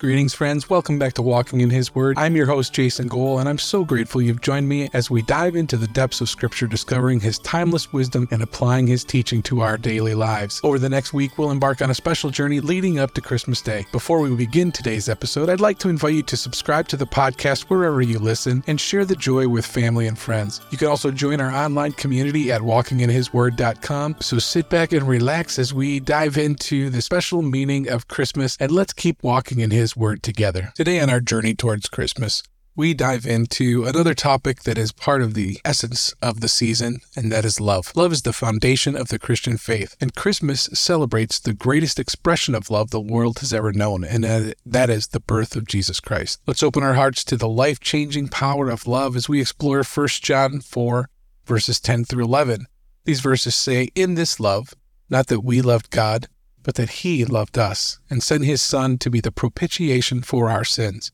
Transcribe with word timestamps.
Greetings, 0.00 0.32
friends. 0.32 0.70
Welcome 0.70 0.96
back 0.96 1.14
to 1.14 1.22
Walking 1.22 1.60
in 1.60 1.70
His 1.70 1.92
Word. 1.92 2.18
I'm 2.18 2.36
your 2.36 2.46
host, 2.46 2.72
Jason 2.72 3.08
Goal, 3.08 3.40
and 3.40 3.48
I'm 3.48 3.58
so 3.58 3.84
grateful 3.84 4.22
you've 4.22 4.40
joined 4.40 4.68
me 4.68 4.88
as 4.92 5.10
we 5.10 5.22
dive 5.22 5.56
into 5.56 5.76
the 5.76 5.88
depths 5.88 6.20
of 6.20 6.28
Scripture, 6.28 6.68
discovering 6.68 7.18
His 7.18 7.40
timeless 7.40 7.92
wisdom 7.92 8.28
and 8.30 8.40
applying 8.40 8.86
His 8.86 9.02
teaching 9.02 9.42
to 9.42 9.60
our 9.60 9.76
daily 9.76 10.14
lives. 10.14 10.60
Over 10.62 10.78
the 10.78 10.88
next 10.88 11.12
week, 11.12 11.36
we'll 11.36 11.50
embark 11.50 11.82
on 11.82 11.90
a 11.90 11.96
special 11.96 12.30
journey 12.30 12.60
leading 12.60 13.00
up 13.00 13.12
to 13.14 13.20
Christmas 13.20 13.60
Day. 13.60 13.86
Before 13.90 14.20
we 14.20 14.32
begin 14.36 14.70
today's 14.70 15.08
episode, 15.08 15.50
I'd 15.50 15.58
like 15.58 15.80
to 15.80 15.88
invite 15.88 16.14
you 16.14 16.22
to 16.22 16.36
subscribe 16.36 16.86
to 16.90 16.96
the 16.96 17.04
podcast 17.04 17.62
wherever 17.62 18.00
you 18.00 18.20
listen 18.20 18.62
and 18.68 18.80
share 18.80 19.04
the 19.04 19.16
joy 19.16 19.48
with 19.48 19.66
family 19.66 20.06
and 20.06 20.16
friends. 20.16 20.60
You 20.70 20.78
can 20.78 20.86
also 20.86 21.10
join 21.10 21.40
our 21.40 21.50
online 21.52 21.90
community 21.90 22.52
at 22.52 22.60
walkinginhisword.com. 22.60 24.18
So 24.20 24.38
sit 24.38 24.70
back 24.70 24.92
and 24.92 25.08
relax 25.08 25.58
as 25.58 25.74
we 25.74 25.98
dive 25.98 26.38
into 26.38 26.88
the 26.88 27.02
special 27.02 27.42
meaning 27.42 27.88
of 27.88 28.06
Christmas, 28.06 28.56
and 28.60 28.70
let's 28.70 28.92
keep 28.92 29.20
walking 29.24 29.58
in 29.58 29.72
His 29.72 29.87
his 29.88 29.96
Word 29.96 30.22
together. 30.22 30.72
Today, 30.74 31.00
on 31.00 31.08
our 31.08 31.20
journey 31.20 31.54
towards 31.54 31.88
Christmas, 31.88 32.42
we 32.76 32.92
dive 32.92 33.24
into 33.24 33.86
another 33.86 34.12
topic 34.12 34.64
that 34.64 34.76
is 34.76 34.92
part 34.92 35.22
of 35.22 35.32
the 35.32 35.58
essence 35.64 36.12
of 36.20 36.40
the 36.40 36.48
season, 36.48 37.00
and 37.16 37.32
that 37.32 37.46
is 37.46 37.58
love. 37.58 37.90
Love 37.96 38.12
is 38.12 38.22
the 38.22 38.34
foundation 38.34 38.94
of 38.94 39.08
the 39.08 39.18
Christian 39.18 39.56
faith, 39.56 39.96
and 39.98 40.14
Christmas 40.14 40.68
celebrates 40.74 41.40
the 41.40 41.54
greatest 41.54 41.98
expression 41.98 42.54
of 42.54 42.68
love 42.68 42.90
the 42.90 43.00
world 43.00 43.38
has 43.38 43.54
ever 43.54 43.72
known, 43.72 44.04
and 44.04 44.54
that 44.66 44.90
is 44.90 45.08
the 45.08 45.20
birth 45.20 45.56
of 45.56 45.66
Jesus 45.66 46.00
Christ. 46.00 46.38
Let's 46.46 46.62
open 46.62 46.82
our 46.82 46.94
hearts 46.94 47.24
to 47.24 47.36
the 47.38 47.48
life 47.48 47.80
changing 47.80 48.28
power 48.28 48.68
of 48.68 48.86
love 48.86 49.16
as 49.16 49.26
we 49.26 49.40
explore 49.40 49.82
1 49.82 50.08
John 50.08 50.60
4, 50.60 51.08
verses 51.46 51.80
10 51.80 52.04
through 52.04 52.24
11. 52.24 52.66
These 53.06 53.20
verses 53.20 53.54
say, 53.54 53.88
In 53.94 54.16
this 54.16 54.38
love, 54.38 54.74
not 55.08 55.28
that 55.28 55.40
we 55.40 55.62
loved 55.62 55.88
God, 55.90 56.28
but 56.68 56.74
that 56.74 56.90
he 57.00 57.24
loved 57.24 57.56
us 57.56 57.98
and 58.10 58.22
sent 58.22 58.44
his 58.44 58.60
Son 58.60 58.98
to 58.98 59.08
be 59.08 59.22
the 59.22 59.32
propitiation 59.32 60.20
for 60.20 60.50
our 60.50 60.64
sins. 60.64 61.10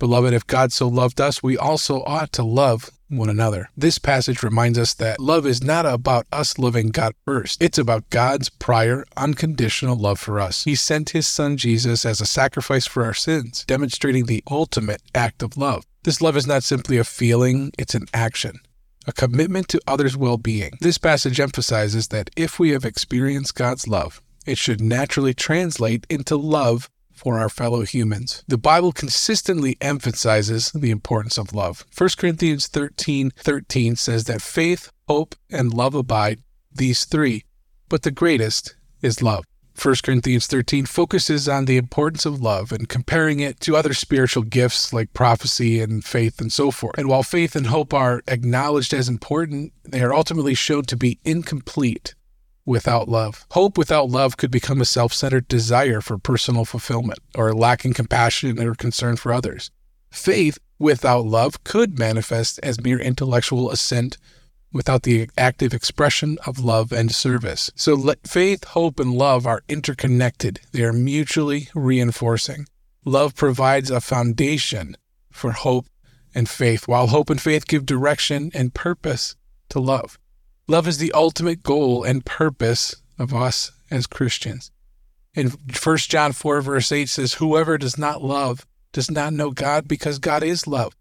Beloved, 0.00 0.34
if 0.34 0.44
God 0.48 0.72
so 0.72 0.88
loved 0.88 1.20
us, 1.20 1.44
we 1.44 1.56
also 1.56 2.02
ought 2.02 2.32
to 2.32 2.42
love 2.42 2.90
one 3.06 3.30
another. 3.30 3.70
This 3.76 3.98
passage 3.98 4.42
reminds 4.42 4.80
us 4.80 4.92
that 4.94 5.20
love 5.20 5.46
is 5.46 5.62
not 5.62 5.86
about 5.86 6.26
us 6.32 6.58
loving 6.58 6.88
God 6.88 7.14
first. 7.24 7.62
It's 7.62 7.78
about 7.78 8.10
God's 8.10 8.48
prior, 8.48 9.04
unconditional 9.16 9.94
love 9.94 10.18
for 10.18 10.40
us. 10.40 10.64
He 10.64 10.74
sent 10.74 11.10
his 11.10 11.28
son 11.28 11.56
Jesus 11.56 12.04
as 12.04 12.20
a 12.20 12.26
sacrifice 12.26 12.88
for 12.88 13.04
our 13.04 13.14
sins, 13.14 13.64
demonstrating 13.68 14.26
the 14.26 14.42
ultimate 14.50 15.02
act 15.14 15.40
of 15.40 15.56
love. 15.56 15.86
This 16.02 16.20
love 16.20 16.36
is 16.36 16.48
not 16.48 16.64
simply 16.64 16.98
a 16.98 17.04
feeling, 17.04 17.70
it's 17.78 17.94
an 17.94 18.06
action 18.12 18.58
a 19.06 19.12
commitment 19.12 19.66
to 19.66 19.80
others' 19.86 20.16
well 20.16 20.36
being. 20.36 20.72
This 20.80 20.98
passage 20.98 21.40
emphasizes 21.40 22.08
that 22.08 22.28
if 22.36 22.58
we 22.58 22.70
have 22.70 22.84
experienced 22.84 23.54
God's 23.54 23.88
love, 23.88 24.20
it 24.46 24.58
should 24.58 24.80
naturally 24.80 25.34
translate 25.34 26.06
into 26.08 26.36
love 26.36 26.88
for 27.12 27.38
our 27.38 27.50
fellow 27.50 27.82
humans. 27.82 28.42
The 28.48 28.56
Bible 28.56 28.92
consistently 28.92 29.76
emphasizes 29.80 30.72
the 30.72 30.90
importance 30.90 31.36
of 31.36 31.54
love. 31.54 31.84
1 31.96 32.10
Corinthians 32.16 32.66
13 32.66 33.30
13 33.36 33.96
says 33.96 34.24
that 34.24 34.40
faith, 34.40 34.90
hope, 35.06 35.34
and 35.50 35.74
love 35.74 35.94
abide, 35.94 36.40
these 36.72 37.04
three, 37.04 37.44
but 37.90 38.02
the 38.02 38.10
greatest 38.10 38.74
is 39.02 39.22
love. 39.22 39.44
1 39.80 39.94
Corinthians 40.02 40.46
13 40.46 40.84
focuses 40.84 41.48
on 41.48 41.64
the 41.64 41.76
importance 41.76 42.26
of 42.26 42.40
love 42.40 42.70
and 42.70 42.88
comparing 42.88 43.40
it 43.40 43.60
to 43.60 43.76
other 43.76 43.94
spiritual 43.94 44.42
gifts 44.42 44.92
like 44.92 45.12
prophecy 45.12 45.80
and 45.80 46.04
faith 46.04 46.40
and 46.40 46.52
so 46.52 46.70
forth. 46.70 46.98
And 46.98 47.08
while 47.08 47.22
faith 47.22 47.56
and 47.56 47.66
hope 47.66 47.94
are 47.94 48.22
acknowledged 48.28 48.92
as 48.92 49.08
important, 49.08 49.72
they 49.84 50.02
are 50.02 50.12
ultimately 50.12 50.54
shown 50.54 50.82
to 50.84 50.96
be 50.96 51.18
incomplete 51.24 52.14
without 52.70 53.08
love. 53.08 53.44
Hope 53.50 53.76
without 53.76 54.08
love 54.08 54.36
could 54.36 54.52
become 54.52 54.80
a 54.80 54.84
self 54.84 55.12
centered 55.12 55.48
desire 55.48 56.00
for 56.00 56.16
personal 56.16 56.64
fulfillment 56.64 57.18
or 57.34 57.52
lacking 57.52 57.94
compassion 57.94 58.62
or 58.62 58.74
concern 58.76 59.16
for 59.16 59.32
others. 59.32 59.72
Faith 60.12 60.58
without 60.78 61.26
love 61.26 61.64
could 61.64 61.98
manifest 61.98 62.60
as 62.62 62.82
mere 62.82 63.00
intellectual 63.00 63.72
assent 63.72 64.16
without 64.72 65.02
the 65.02 65.28
active 65.36 65.74
expression 65.74 66.38
of 66.46 66.60
love 66.60 66.92
and 66.92 67.12
service. 67.12 67.72
So 67.74 67.94
let 67.94 68.28
faith, 68.28 68.62
hope, 68.62 69.00
and 69.00 69.12
love 69.12 69.48
are 69.48 69.64
interconnected, 69.68 70.60
they 70.70 70.84
are 70.84 70.92
mutually 70.92 71.68
reinforcing. 71.74 72.66
Love 73.04 73.34
provides 73.34 73.90
a 73.90 74.00
foundation 74.00 74.96
for 75.32 75.50
hope 75.50 75.86
and 76.36 76.48
faith, 76.48 76.86
while 76.86 77.08
hope 77.08 77.30
and 77.30 77.40
faith 77.40 77.66
give 77.66 77.84
direction 77.84 78.52
and 78.54 78.72
purpose 78.72 79.34
to 79.70 79.80
love. 79.80 80.19
Love 80.70 80.86
is 80.86 80.98
the 80.98 81.10
ultimate 81.10 81.64
goal 81.64 82.04
and 82.04 82.24
purpose 82.24 82.94
of 83.18 83.34
us 83.34 83.72
as 83.90 84.06
Christians. 84.06 84.70
In 85.34 85.48
1 85.48 85.96
John 85.96 86.30
4, 86.30 86.60
verse 86.60 86.92
8 86.92 87.08
says, 87.08 87.32
Whoever 87.34 87.76
does 87.76 87.98
not 87.98 88.22
love 88.22 88.64
does 88.92 89.10
not 89.10 89.32
know 89.32 89.50
God 89.50 89.88
because 89.88 90.20
God 90.20 90.44
is 90.44 90.68
love. 90.68 90.94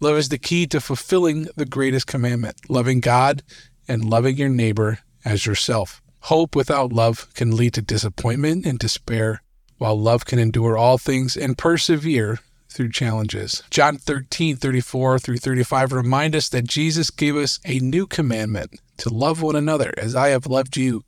Love 0.00 0.16
is 0.16 0.30
the 0.30 0.38
key 0.38 0.66
to 0.68 0.80
fulfilling 0.80 1.48
the 1.54 1.66
greatest 1.66 2.06
commandment, 2.06 2.56
loving 2.70 3.00
God 3.00 3.42
and 3.86 4.08
loving 4.08 4.38
your 4.38 4.48
neighbor 4.48 5.00
as 5.22 5.44
yourself. 5.44 6.00
Hope 6.20 6.56
without 6.56 6.90
love 6.90 7.28
can 7.34 7.54
lead 7.54 7.74
to 7.74 7.82
disappointment 7.82 8.64
and 8.64 8.78
despair, 8.78 9.42
while 9.76 10.00
love 10.00 10.24
can 10.24 10.38
endure 10.38 10.78
all 10.78 10.96
things 10.96 11.36
and 11.36 11.58
persevere 11.58 12.38
through 12.68 12.90
challenges. 12.90 13.62
John 13.70 13.96
13, 13.96 14.56
34 14.56 15.18
through 15.18 15.38
35 15.38 15.92
remind 15.92 16.36
us 16.36 16.48
that 16.50 16.66
Jesus 16.66 17.10
gave 17.10 17.36
us 17.36 17.58
a 17.64 17.78
new 17.78 18.06
commandment 18.06 18.80
to 18.98 19.08
love 19.08 19.42
one 19.42 19.56
another 19.56 19.92
as 19.96 20.14
I 20.14 20.28
have 20.28 20.46
loved 20.46 20.76
you. 20.76 21.04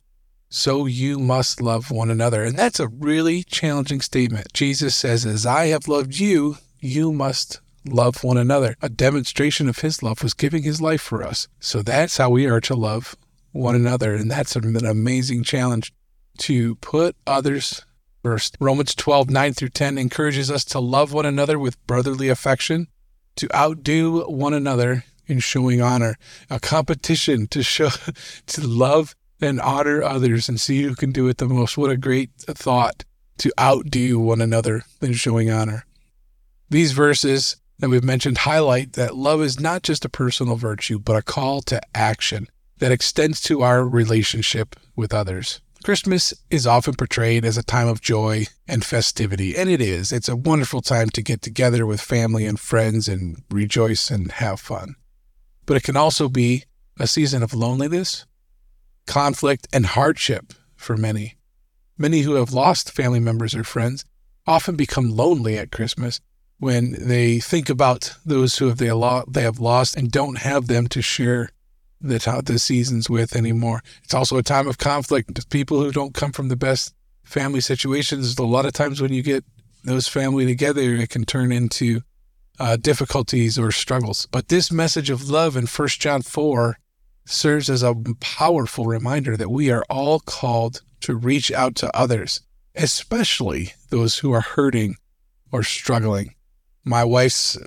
So 0.49 0.85
you 0.85 1.17
must 1.17 1.61
love 1.61 1.91
one 1.91 2.11
another. 2.11 2.43
And 2.43 2.57
that's 2.57 2.79
a 2.79 2.87
really 2.89 3.43
challenging 3.43 4.01
statement. 4.01 4.51
Jesus 4.53 4.95
says, 4.95 5.25
As 5.25 5.45
I 5.45 5.67
have 5.67 5.87
loved 5.87 6.19
you, 6.19 6.57
you 6.79 7.13
must 7.13 7.61
love 7.85 8.23
one 8.23 8.37
another. 8.37 8.75
A 8.81 8.89
demonstration 8.89 9.69
of 9.69 9.79
his 9.79 10.03
love 10.03 10.21
was 10.21 10.33
giving 10.33 10.63
his 10.63 10.81
life 10.81 11.01
for 11.01 11.23
us. 11.23 11.47
So 11.59 11.81
that's 11.81 12.17
how 12.17 12.29
we 12.29 12.47
are 12.47 12.61
to 12.61 12.75
love 12.75 13.15
one 13.53 13.75
another. 13.75 14.13
And 14.13 14.29
that's 14.29 14.55
an 14.55 14.85
amazing 14.85 15.43
challenge 15.43 15.93
to 16.39 16.75
put 16.75 17.15
others 17.25 17.85
First, 18.23 18.55
Romans 18.59 18.93
12, 18.93 19.29
9 19.29 19.53
through 19.53 19.69
10 19.69 19.97
encourages 19.97 20.51
us 20.51 20.63
to 20.65 20.79
love 20.79 21.11
one 21.11 21.25
another 21.25 21.57
with 21.57 21.85
brotherly 21.87 22.29
affection, 22.29 22.87
to 23.37 23.49
outdo 23.55 24.23
one 24.25 24.53
another 24.53 25.05
in 25.25 25.39
showing 25.39 25.81
honor, 25.81 26.17
a 26.49 26.59
competition 26.59 27.47
to 27.47 27.63
show, 27.63 27.89
to 28.47 28.67
love 28.67 29.15
and 29.41 29.59
honor 29.59 30.03
others 30.03 30.47
and 30.47 30.61
see 30.61 30.83
who 30.83 30.95
can 30.95 31.11
do 31.11 31.27
it 31.27 31.37
the 31.37 31.47
most. 31.47 31.77
What 31.77 31.89
a 31.89 31.97
great 31.97 32.29
thought 32.37 33.03
to 33.39 33.51
outdo 33.59 34.19
one 34.19 34.41
another 34.41 34.83
in 35.01 35.13
showing 35.13 35.49
honor. 35.49 35.85
These 36.69 36.91
verses 36.91 37.57
that 37.79 37.89
we've 37.89 38.03
mentioned 38.03 38.39
highlight 38.39 38.93
that 38.93 39.15
love 39.15 39.41
is 39.41 39.59
not 39.59 39.81
just 39.81 40.05
a 40.05 40.09
personal 40.09 40.57
virtue, 40.57 40.99
but 40.99 41.15
a 41.15 41.23
call 41.23 41.61
to 41.63 41.81
action 41.95 42.47
that 42.77 42.91
extends 42.91 43.41
to 43.41 43.63
our 43.63 43.83
relationship 43.83 44.75
with 44.95 45.11
others. 45.11 45.59
Christmas 45.83 46.33
is 46.51 46.67
often 46.67 46.93
portrayed 46.93 47.43
as 47.43 47.57
a 47.57 47.63
time 47.63 47.87
of 47.87 48.01
joy 48.01 48.45
and 48.67 48.85
festivity, 48.85 49.57
and 49.57 49.67
it 49.69 49.81
is. 49.81 50.11
It's 50.11 50.29
a 50.29 50.35
wonderful 50.35 50.81
time 50.81 51.09
to 51.09 51.23
get 51.23 51.41
together 51.41 51.85
with 51.87 51.99
family 51.99 52.45
and 52.45 52.59
friends 52.59 53.07
and 53.07 53.41
rejoice 53.49 54.11
and 54.11 54.31
have 54.33 54.59
fun. 54.59 54.95
But 55.65 55.77
it 55.77 55.83
can 55.83 55.97
also 55.97 56.29
be 56.29 56.65
a 56.99 57.07
season 57.07 57.41
of 57.41 57.53
loneliness, 57.53 58.25
conflict, 59.07 59.67
and 59.73 59.87
hardship 59.87 60.53
for 60.75 60.97
many. 60.97 61.37
Many 61.97 62.21
who 62.21 62.35
have 62.35 62.53
lost 62.53 62.91
family 62.91 63.19
members 63.19 63.55
or 63.55 63.63
friends 63.63 64.05
often 64.45 64.75
become 64.75 65.09
lonely 65.09 65.57
at 65.57 65.71
Christmas 65.71 66.21
when 66.59 66.95
they 67.07 67.39
think 67.39 67.69
about 67.69 68.15
those 68.23 68.57
who 68.57 68.67
have 68.67 68.77
they, 68.77 68.91
they 69.27 69.41
have 69.41 69.59
lost 69.59 69.97
and 69.97 70.11
don't 70.11 70.37
have 70.37 70.67
them 70.67 70.87
to 70.89 71.01
share 71.01 71.49
the 72.01 72.41
the 72.45 72.59
seasons 72.59 73.09
with 73.09 73.35
anymore. 73.35 73.81
It's 74.03 74.13
also 74.13 74.37
a 74.37 74.43
time 74.43 74.67
of 74.67 74.77
conflict. 74.77 75.49
People 75.49 75.81
who 75.81 75.91
don't 75.91 76.13
come 76.13 76.31
from 76.31 76.47
the 76.47 76.55
best 76.55 76.93
family 77.23 77.61
situations, 77.61 78.37
a 78.37 78.43
lot 78.43 78.65
of 78.65 78.73
times 78.73 79.01
when 79.01 79.13
you 79.13 79.23
get 79.23 79.43
those 79.83 80.07
family 80.07 80.45
together, 80.45 80.81
it 80.81 81.09
can 81.09 81.25
turn 81.25 81.51
into 81.51 82.01
uh, 82.59 82.75
difficulties 82.75 83.57
or 83.57 83.71
struggles. 83.71 84.27
But 84.31 84.49
this 84.49 84.71
message 84.71 85.09
of 85.09 85.29
love 85.29 85.55
in 85.55 85.65
1 85.65 85.87
John 85.99 86.21
4 86.21 86.77
serves 87.25 87.69
as 87.69 87.83
a 87.83 87.95
powerful 88.19 88.85
reminder 88.85 89.37
that 89.37 89.49
we 89.49 89.71
are 89.71 89.85
all 89.89 90.19
called 90.19 90.81
to 91.01 91.15
reach 91.15 91.51
out 91.51 91.75
to 91.75 91.95
others, 91.97 92.41
especially 92.75 93.73
those 93.89 94.19
who 94.19 94.31
are 94.31 94.41
hurting 94.41 94.95
or 95.51 95.63
struggling. 95.63 96.35
My 96.83 97.03
wife's 97.03 97.57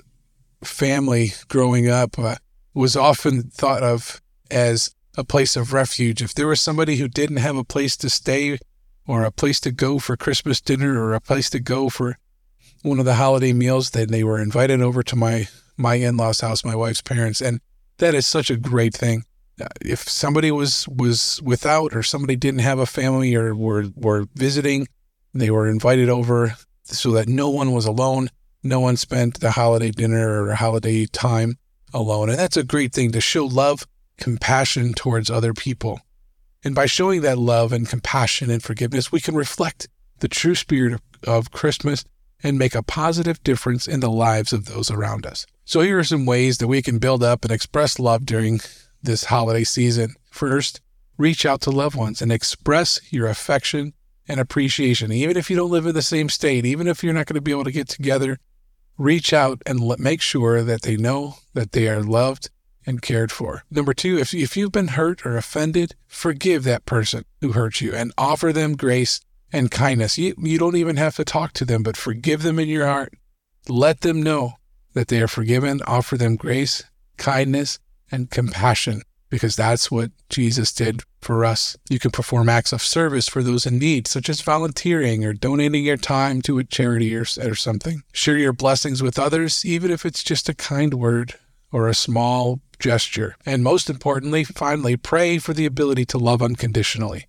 family 0.63 1.33
growing 1.47 1.89
up 1.89 2.17
uh, 2.17 2.35
was 2.73 2.95
often 2.95 3.43
thought 3.43 3.83
of 3.83 4.21
as 4.51 4.95
a 5.17 5.23
place 5.23 5.55
of 5.55 5.73
refuge. 5.73 6.21
If 6.21 6.33
there 6.33 6.47
was 6.47 6.61
somebody 6.61 6.97
who 6.97 7.07
didn't 7.07 7.37
have 7.37 7.55
a 7.55 7.63
place 7.63 7.95
to 7.97 8.09
stay 8.09 8.59
or 9.07 9.23
a 9.23 9.31
place 9.31 9.59
to 9.61 9.71
go 9.71 9.99
for 9.99 10.17
Christmas 10.17 10.61
dinner 10.61 11.01
or 11.01 11.13
a 11.13 11.21
place 11.21 11.49
to 11.51 11.59
go 11.59 11.89
for 11.89 12.17
one 12.81 12.99
of 12.99 13.05
the 13.05 13.15
holiday 13.15 13.53
meals, 13.53 13.91
then 13.91 14.09
they 14.09 14.23
were 14.23 14.39
invited 14.39 14.81
over 14.81 15.03
to 15.03 15.15
my 15.15 15.47
my 15.77 15.95
in-laws 15.95 16.39
house, 16.39 16.63
my 16.63 16.75
wife's 16.75 17.01
parents, 17.01 17.41
and 17.41 17.59
that 17.97 18.15
is 18.15 18.25
such 18.25 18.49
a 18.49 18.55
great 18.55 18.93
thing. 18.93 19.23
Uh, 19.59 19.67
if 19.81 20.07
somebody 20.07 20.51
was 20.51 20.87
was 20.87 21.41
without 21.43 21.95
or 21.95 22.03
somebody 22.03 22.35
didn't 22.35 22.59
have 22.59 22.79
a 22.79 22.85
family 22.85 23.35
or 23.35 23.55
were 23.55 23.85
were 23.95 24.25
visiting, 24.35 24.87
they 25.33 25.49
were 25.49 25.67
invited 25.67 26.09
over 26.09 26.55
so 26.83 27.11
that 27.11 27.27
no 27.27 27.49
one 27.49 27.71
was 27.71 27.85
alone. 27.85 28.29
No 28.63 28.79
one 28.79 28.97
spent 28.97 29.39
the 29.39 29.51
holiday 29.51 29.91
dinner 29.91 30.43
or 30.43 30.53
holiday 30.55 31.05
time 31.05 31.57
alone. 31.93 32.29
And 32.29 32.39
that's 32.39 32.57
a 32.57 32.63
great 32.63 32.93
thing 32.93 33.11
to 33.11 33.21
show 33.21 33.45
love, 33.45 33.85
compassion 34.17 34.93
towards 34.93 35.29
other 35.29 35.53
people. 35.53 35.99
And 36.63 36.73
by 36.73 36.87
showing 36.87 37.21
that 37.21 37.37
love 37.37 37.71
and 37.71 37.87
compassion 37.87 38.49
and 38.49 38.63
forgiveness, 38.63 39.11
we 39.11 39.19
can 39.19 39.35
reflect 39.35 39.87
the 40.19 40.27
true 40.27 40.55
spirit 40.55 40.93
of, 40.93 41.01
of 41.27 41.51
Christmas 41.51 42.03
and 42.43 42.57
make 42.57 42.75
a 42.75 42.83
positive 42.83 43.41
difference 43.43 43.87
in 43.87 43.99
the 43.99 44.11
lives 44.11 44.53
of 44.53 44.65
those 44.65 44.89
around 44.91 45.25
us. 45.25 45.45
So, 45.63 45.81
here 45.81 45.99
are 45.99 46.03
some 46.03 46.25
ways 46.25 46.57
that 46.59 46.67
we 46.67 46.81
can 46.81 46.99
build 46.99 47.23
up 47.23 47.43
and 47.43 47.51
express 47.51 47.99
love 47.99 48.25
during 48.25 48.61
this 49.01 49.25
holiday 49.25 49.63
season. 49.63 50.15
First, 50.29 50.81
reach 51.17 51.45
out 51.45 51.61
to 51.61 51.71
loved 51.71 51.95
ones 51.95 52.21
and 52.21 52.31
express 52.31 52.99
your 53.11 53.27
affection 53.27 53.93
and 54.27 54.39
appreciation. 54.39 55.11
Even 55.11 55.37
if 55.37 55.49
you 55.49 55.55
don't 55.55 55.71
live 55.71 55.85
in 55.85 55.95
the 55.95 56.01
same 56.01 56.29
state, 56.29 56.65
even 56.65 56.87
if 56.87 57.03
you're 57.03 57.13
not 57.13 57.25
going 57.25 57.35
to 57.35 57.41
be 57.41 57.51
able 57.51 57.63
to 57.63 57.71
get 57.71 57.87
together, 57.87 58.37
reach 58.97 59.33
out 59.33 59.61
and 59.65 59.79
let, 59.79 59.99
make 59.99 60.21
sure 60.21 60.63
that 60.63 60.81
they 60.81 60.97
know 60.97 61.35
that 61.53 61.71
they 61.71 61.87
are 61.87 62.01
loved 62.01 62.49
and 62.85 63.01
cared 63.01 63.31
for. 63.31 63.63
Number 63.71 63.93
two, 63.93 64.17
if, 64.17 64.33
if 64.33 64.55
you've 64.55 64.71
been 64.71 64.89
hurt 64.89 65.25
or 65.25 65.37
offended, 65.37 65.95
forgive 66.07 66.63
that 66.63 66.85
person 66.85 67.25
who 67.41 67.53
hurt 67.53 67.81
you 67.81 67.93
and 67.93 68.11
offer 68.17 68.53
them 68.53 68.75
grace 68.75 69.21
and 69.51 69.71
kindness. 69.71 70.17
You, 70.17 70.35
you 70.37 70.57
don't 70.57 70.75
even 70.75 70.97
have 70.97 71.15
to 71.15 71.25
talk 71.25 71.53
to 71.53 71.65
them, 71.65 71.83
but 71.83 71.97
forgive 71.97 72.43
them 72.43 72.59
in 72.59 72.67
your 72.67 72.85
heart. 72.85 73.13
Let 73.67 74.01
them 74.01 74.21
know 74.21 74.53
that 74.93 75.07
they 75.07 75.21
are 75.21 75.27
forgiven. 75.27 75.81
Offer 75.87 76.17
them 76.17 76.35
grace, 76.35 76.83
kindness, 77.17 77.79
and 78.11 78.29
compassion 78.29 79.01
because 79.29 79.55
that's 79.55 79.89
what 79.89 80.11
Jesus 80.29 80.71
did 80.71 81.01
for 81.19 81.43
us. 81.43 81.75
You 81.89 81.99
can 81.99 82.11
perform 82.11 82.47
acts 82.47 82.71
of 82.71 82.81
service 82.81 83.27
for 83.27 83.41
those 83.41 83.65
in 83.65 83.79
need, 83.79 84.07
such 84.07 84.29
as 84.29 84.41
volunteering 84.41 85.25
or 85.25 85.33
donating 85.33 85.83
your 85.83 85.97
time 85.97 86.41
to 86.43 86.59
a 86.59 86.63
charity 86.63 87.15
or, 87.15 87.25
or 87.41 87.55
something. 87.55 88.03
Share 88.13 88.37
your 88.37 88.53
blessings 88.53 89.01
with 89.01 89.17
others, 89.17 89.65
even 89.65 89.91
if 89.91 90.05
it's 90.05 90.23
just 90.23 90.47
a 90.47 90.53
kind 90.53 90.93
word 90.93 91.35
or 91.71 91.87
a 91.87 91.93
small 91.93 92.61
gesture. 92.79 93.35
And 93.45 93.63
most 93.63 93.89
importantly, 93.89 94.43
finally, 94.43 94.97
pray 94.97 95.37
for 95.37 95.53
the 95.53 95.65
ability 95.65 96.05
to 96.05 96.17
love 96.17 96.41
unconditionally 96.41 97.27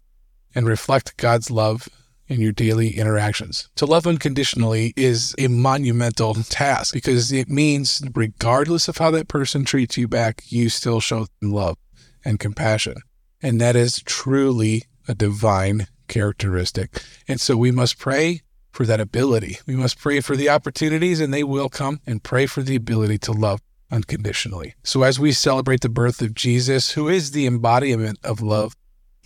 and 0.55 0.67
reflect 0.67 1.17
God's 1.17 1.51
love 1.51 1.89
in 2.29 2.41
your 2.41 2.53
daily 2.53 2.97
interactions. 2.97 3.69
To 3.77 3.87
love 3.87 4.07
unconditionally 4.07 4.93
is 4.97 5.35
a 5.39 5.49
monumental 5.49 6.35
task 6.35 6.93
because 6.93 7.31
it 7.33 7.49
means, 7.49 8.03
regardless 8.15 8.89
of 8.89 8.99
how 8.99 9.11
that 9.13 9.29
person 9.29 9.65
treats 9.65 9.97
you 9.97 10.09
back, 10.09 10.43
you 10.49 10.69
still 10.69 11.01
show 11.01 11.27
them 11.41 11.53
love 11.53 11.79
and 12.25 12.41
compassion. 12.41 12.97
And 13.43 13.61
that 13.61 13.77
is 13.77 14.03
truly 14.05 14.85
a 15.07 15.15
divine 15.15 15.87
characteristic. 16.09 17.03
And 17.29 17.41
so 17.41 17.57
we 17.57 17.71
must 17.71 17.99
pray 17.99 18.43
for 18.73 18.85
that 18.87 19.01
ability. 19.01 19.59
We 19.67 19.77
must 19.77 19.99
pray 19.99 20.21
for 20.21 20.37
the 20.37 20.49
opportunities, 20.49 21.21
and 21.21 21.33
they 21.33 21.45
will 21.45 21.69
come, 21.69 22.01
and 22.07 22.23
pray 22.23 22.47
for 22.47 22.63
the 22.63 22.77
ability 22.77 23.19
to 23.19 23.33
love 23.33 23.61
unconditionally. 23.91 24.75
So 24.83 25.03
as 25.03 25.19
we 25.19 25.33
celebrate 25.33 25.81
the 25.81 25.89
birth 25.89 26.21
of 26.23 26.35
Jesus, 26.35 26.93
who 26.93 27.09
is 27.09 27.31
the 27.31 27.47
embodiment 27.47 28.19
of 28.25 28.41
love, 28.41 28.75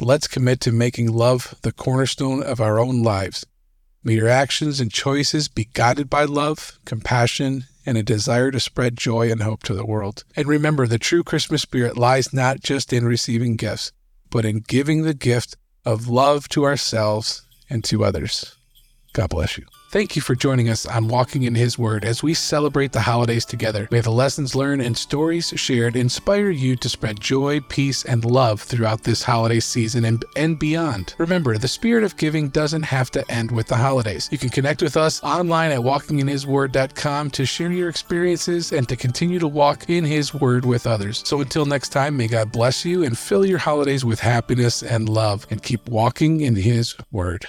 let's 0.01 0.29
commit 0.29 0.61
to 0.61 0.73
making 0.73 1.13
love 1.13 1.55
the 1.63 1.73
cornerstone 1.73 2.43
of 2.43 2.61
our 2.61 2.79
own 2.79 3.03
lives. 3.03 3.45
May 4.03 4.15
your 4.15 4.29
actions 4.29 4.81
and 4.81 4.91
choices 4.91 5.49
be 5.49 5.69
guided 5.73 6.09
by 6.09 6.25
love, 6.25 6.79
compassion, 6.85 7.65
and 7.85 7.99
a 7.99 8.03
desire 8.03 8.51
to 8.51 8.61
spread 8.61 8.97
joy 8.97 9.31
and 9.31 9.43
hope 9.43 9.63
to 9.65 9.75
the 9.75 9.85
world. 9.85 10.25
And 10.37 10.47
remember, 10.47 10.87
the 10.87 10.99
true 10.99 11.23
Christmas 11.23 11.63
spirit 11.63 11.97
lies 11.97 12.33
not 12.33 12.61
just 12.61 12.93
in 12.93 13.05
receiving 13.05 13.57
gifts, 13.57 13.93
but 14.31 14.45
in 14.45 14.61
giving 14.61 15.03
the 15.03 15.15
gift 15.15 15.57
of 15.85 16.09
love 16.09 16.49
to 16.51 16.65
ourselves 16.65 17.43
and 17.69 17.85
to 17.85 18.05
others. 18.05 18.55
God 19.13 19.31
bless 19.31 19.59
you. 19.59 19.65
Thank 19.91 20.15
you 20.15 20.23
for 20.23 20.37
joining 20.37 20.69
us 20.69 20.87
on 20.87 21.09
Walking 21.09 21.43
in 21.43 21.57
His 21.57 21.77
Word 21.77 22.05
as 22.05 22.23
we 22.23 22.33
celebrate 22.33 22.93
the 22.93 23.01
holidays 23.01 23.45
together. 23.45 23.89
May 23.91 23.99
the 23.99 24.13
lessons 24.13 24.55
learned 24.55 24.83
and 24.83 24.97
stories 24.97 25.53
shared 25.57 25.97
inspire 25.97 26.51
you 26.51 26.77
to 26.77 26.89
spread 26.89 27.19
joy, 27.19 27.59
peace, 27.63 28.05
and 28.05 28.25
love 28.25 28.63
throughout 28.63 29.03
this 29.03 29.25
holiday 29.25 29.59
season 29.59 30.05
and, 30.05 30.25
and 30.37 30.61
beyond. 30.61 31.17
Remember, 31.19 31.59
the 31.59 31.67
spirit 31.67 32.05
of 32.05 32.17
giving 32.17 32.51
doesn't 32.51 32.85
have 32.85 33.11
to 33.11 33.29
end 33.29 33.51
with 33.51 33.67
the 33.67 33.75
holidays. 33.75 34.29
You 34.31 34.39
can 34.39 34.51
connect 34.51 34.81
with 34.81 34.97
us 34.97 35.21
online 35.25 35.73
at 35.73 35.81
walkinginhisword.com 35.81 37.31
to 37.31 37.45
share 37.45 37.73
your 37.73 37.89
experiences 37.89 38.71
and 38.71 38.89
to 38.89 38.95
continue 38.95 39.41
to 39.41 39.49
walk 39.49 39.91
in 39.91 40.05
His 40.05 40.33
Word 40.33 40.65
with 40.65 40.87
others. 40.87 41.21
So 41.27 41.41
until 41.41 41.67
next 41.67 41.89
time, 41.89 42.17
may 42.17 42.29
God 42.29 42.53
bless 42.53 42.85
you 42.85 43.03
and 43.03 43.19
fill 43.19 43.45
your 43.45 43.59
holidays 43.59 44.05
with 44.05 44.21
happiness 44.21 44.85
and 44.85 45.09
love 45.09 45.49
and 45.51 45.61
keep 45.61 45.89
walking 45.89 46.43
in 46.43 46.55
His 46.55 46.95
Word. 47.11 47.49